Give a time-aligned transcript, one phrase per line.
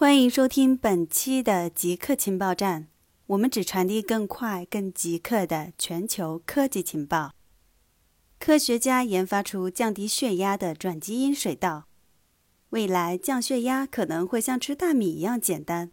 [0.00, 2.88] 欢迎收听本期的极客情报站，
[3.26, 7.34] 我们只传递更快、更极客的全球科技情报。
[8.38, 11.84] 科学家研发出降低血压的转基因水稻，
[12.70, 15.92] 未来降血压可能会像吃大米一样简单。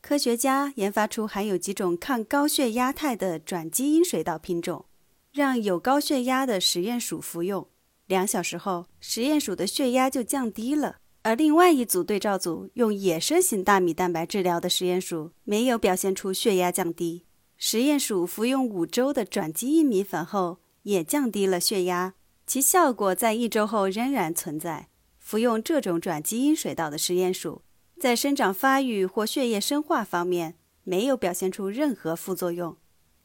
[0.00, 4.86] 科学家研发出含有几种抗高血压肽的转基因水稻品种，
[5.30, 7.68] 让有高血压的实验鼠服用，
[8.06, 10.96] 两小时后，实验鼠的血压就降低了。
[11.24, 17.24] 而另外一组对照组用野生型大米蛋白治疗的实验鼠没有表现出血压降低。
[17.56, 22.12] 实验鼠服用五周的转基因米粉后也降低了血压，
[22.46, 24.90] 其效果在一周后仍然存在。
[25.18, 27.62] 服用这种转基因水稻的实验鼠
[27.98, 32.76] 在生长发育或血液生化方面没有表现出任何副作用。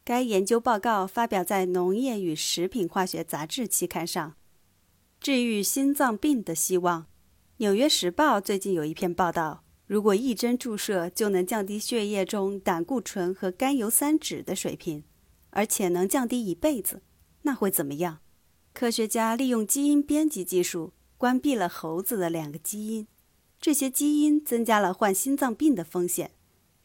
[0.06, 4.36] 该研究报告发表在《农业与食品化学杂志》期刊上。
[5.20, 7.02] 治愈心脏病的希望。
[7.59, 15.03] 《纽约时报》最近有一篇报道：如果一针注射就能降低血液中胆固醇和甘油三酯的水平，
[15.50, 17.02] 而且能降低一辈子，
[17.42, 18.19] 那会怎么样？
[18.72, 23.06] 科学家利用基因编辑技术关闭了猴子的两个基因，
[23.59, 26.31] 这些基因增加了患心脏病的风险。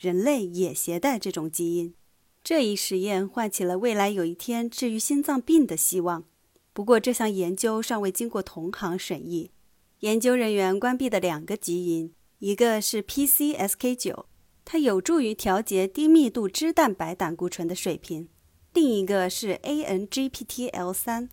[0.00, 1.94] 人类也携带这种基因。
[2.42, 6.24] 这一实验唤起了未来有一天治愈心脏病的希望。
[6.72, 9.52] 不过，这项研究尚未经过同行审议。
[10.04, 14.24] 研究人员关闭的两个基因，一个是 PCSK9，
[14.62, 18.26] 它有助于调节低密度脂蛋白胆固醇的水平；
[18.74, 21.30] 另一个是 ANGPTL3，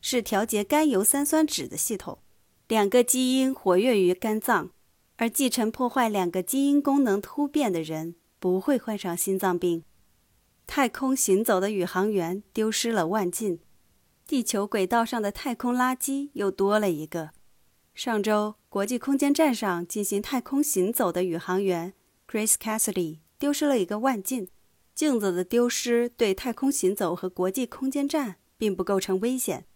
[0.00, 2.20] 是调节甘油三酸酯的系统。
[2.68, 4.70] 两个基因活跃于肝脏，
[5.16, 9.82] 而继承破坏两个基因功能突变的人不会患上心脏病。
[10.68, 13.58] 太空行走的宇航员丢失了万径，
[14.28, 17.30] 地球轨道上的太空垃圾又多了一个。
[17.94, 21.92] 上周，国际空间站上进行太空行走的宇航员
[22.26, 24.48] Chris Cassidy 丢失了一个腕镜。
[24.94, 29.66] 镜子的丢失对太空行走和国际空间站并不构成危险。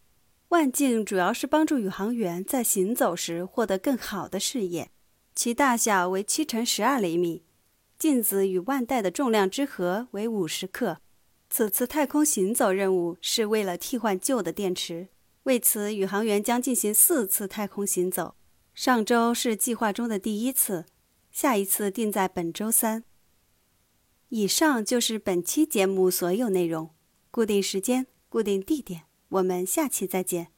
[0.49, 4.91] 腕镜主要是帮助宇航员在行走时获得更好的视野。
[5.35, 7.43] 其大小为七乘十二厘米，
[7.99, 10.99] 镜子与腕带的重量之和为五十克。
[11.51, 15.09] 此次太空行走任务是为了替换旧的电池。
[15.47, 18.35] 为此，宇航员将进行四次太空行走。
[18.75, 20.87] 上周是计划中的第一次，
[21.31, 23.05] 下一次定在本周三。
[24.29, 26.91] 以上就是本期节目所有内容。
[27.31, 30.56] 固定时间，固定地点，我们下期再见。